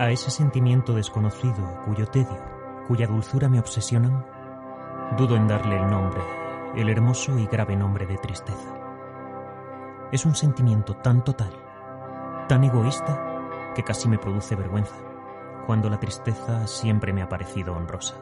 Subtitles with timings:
[0.00, 2.42] A ese sentimiento desconocido, cuyo tedio,
[2.88, 4.24] cuya dulzura me obsesionan,
[5.18, 6.22] dudo en darle el nombre,
[6.74, 8.74] el hermoso y grave nombre de tristeza.
[10.10, 11.52] Es un sentimiento tan total,
[12.48, 14.96] tan egoísta, que casi me produce vergüenza,
[15.66, 18.14] cuando la tristeza siempre me ha parecido honrosa.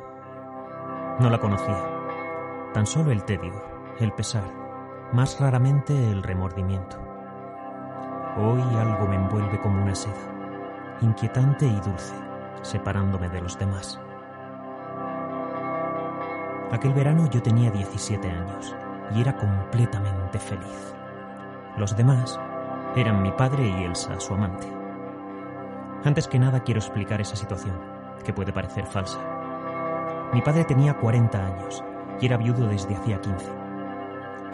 [1.21, 1.81] No la conocía,
[2.75, 3.55] tan solo el tedio,
[4.01, 4.51] el pesar,
[5.13, 6.97] más raramente el remordimiento.
[8.37, 10.38] Hoy algo me envuelve como una seda
[11.01, 12.15] inquietante y dulce,
[12.63, 14.01] separándome de los demás.
[16.71, 18.77] Aquel verano yo tenía 17 años
[19.15, 20.95] y era completamente feliz.
[21.77, 22.39] Los demás
[22.95, 24.67] eran mi padre y Elsa, su amante.
[26.05, 27.79] Antes que nada quiero explicar esa situación,
[28.25, 29.19] que puede parecer falsa.
[30.33, 31.83] Mi padre tenía 40 años
[32.21, 33.47] y era viudo desde hacía 15.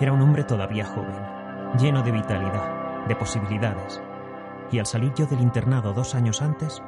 [0.00, 1.16] Era un hombre todavía joven,
[1.78, 4.00] lleno de vitalidad, de posibilidades,
[4.70, 6.82] y al salir yo del internado dos años antes,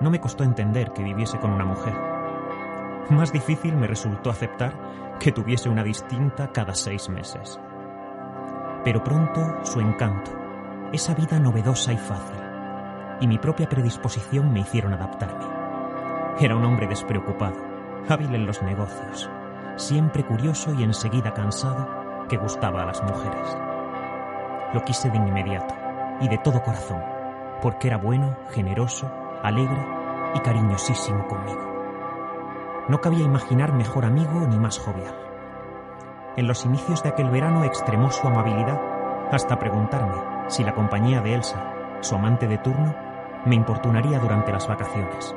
[0.00, 1.94] no me costó entender que viviese con una mujer.
[3.10, 4.72] Más difícil me resultó aceptar
[5.20, 7.60] que tuviese una distinta cada seis meses.
[8.84, 10.30] Pero pronto su encanto,
[10.92, 12.40] esa vida novedosa y fácil,
[13.20, 15.44] y mi propia predisposición me hicieron adaptarme.
[16.40, 17.56] Era un hombre despreocupado,
[18.08, 19.30] hábil en los negocios,
[19.76, 23.56] siempre curioso y enseguida cansado que gustaba a las mujeres.
[24.72, 25.74] Lo quise de inmediato
[26.20, 27.13] y de todo corazón
[27.62, 29.10] porque era bueno, generoso,
[29.42, 29.86] alegre
[30.34, 31.74] y cariñosísimo conmigo.
[32.88, 35.14] No cabía imaginar mejor amigo ni más jovial.
[36.36, 38.80] En los inicios de aquel verano extremó su amabilidad
[39.30, 40.16] hasta preguntarme
[40.48, 42.94] si la compañía de Elsa, su amante de turno,
[43.46, 45.34] me importunaría durante las vacaciones.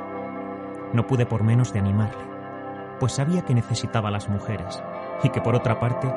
[0.92, 2.22] No pude por menos de animarle,
[2.98, 4.82] pues sabía que necesitaba a las mujeres
[5.22, 6.12] y que por otra parte,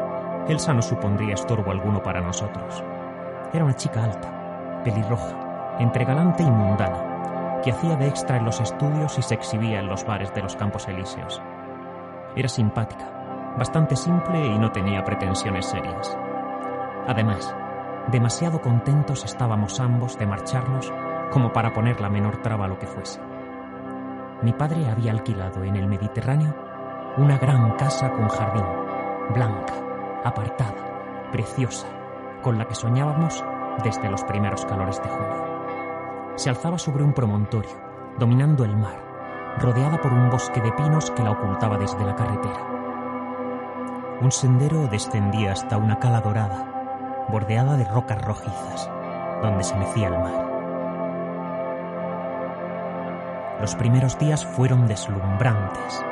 [0.47, 2.83] Elsa no supondría estorbo alguno para nosotros.
[3.53, 5.40] Era una chica alta, pelirroja,
[5.79, 9.87] entre galante y mundana, que hacía de extra en los estudios y se exhibía en
[9.87, 11.41] los bares de los Campos Elíseos.
[12.35, 16.17] Era simpática, bastante simple y no tenía pretensiones serias.
[17.07, 17.55] Además,
[18.11, 20.91] demasiado contentos estábamos ambos de marcharnos
[21.31, 23.21] como para poner la menor traba a lo que fuese.
[24.41, 26.55] Mi padre había alquilado en el Mediterráneo
[27.17, 28.65] una gran casa con jardín,
[29.33, 29.73] blanca,
[30.23, 31.87] apartada, preciosa,
[32.41, 33.43] con la que soñábamos
[33.83, 35.60] desde los primeros calores de junio
[36.35, 37.71] se alzaba sobre un promontorio,
[38.17, 42.67] dominando el mar, rodeada por un bosque de pinos que la ocultaba desde la carretera.
[44.21, 48.89] Un sendero descendía hasta una cala dorada, bordeada de rocas rojizas,
[49.41, 50.47] donde se mecía el mar.
[53.59, 56.03] Los primeros días fueron deslumbrantes.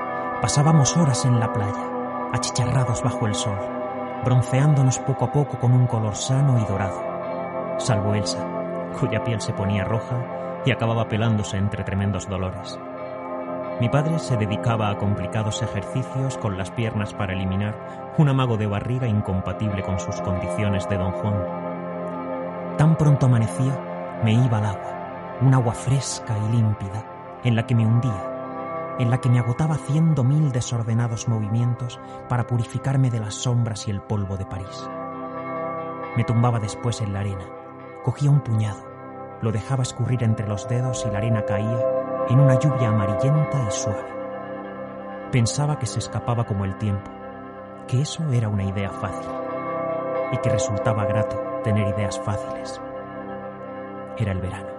[0.42, 3.58] Pasábamos horas en la playa, achicharrados bajo el sol,
[4.24, 7.02] bronceándonos poco a poco con un color sano y dorado,
[7.78, 8.59] salvo Elsa,
[9.00, 12.80] cuya piel se ponía roja y acababa pelándose entre tremendos dolores.
[13.80, 18.68] Mi padre se dedicaba a complicados ejercicios con las piernas para eliminar un amago de
[18.68, 22.76] barriga incompatible con sus condiciones de don Juan.
[22.78, 27.76] Tan pronto amanecía, me iba al agua, un agua fresca y límpida, en la que
[27.76, 33.36] me hundía, en la que me agotaba haciendo mil desordenados movimientos para purificarme de las
[33.36, 34.90] sombras y el polvo de París.
[36.18, 37.46] Me tumbaba después en la arena,
[38.10, 38.80] cogía un puñado,
[39.44, 41.80] lo dejaba escurrir entre los dedos y la arena caía
[42.28, 44.10] en una lluvia amarillenta y suave.
[45.32, 47.12] Pensaba que se escapaba como el tiempo,
[47.88, 49.30] que eso era una idea fácil
[50.32, 52.82] y que resultaba grato tener ideas fáciles.
[54.18, 54.79] Era el verano.